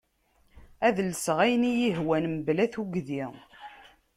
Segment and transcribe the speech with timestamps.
[0.87, 3.23] Ad lseɣ ayen iyi-hwan mebla tugdi.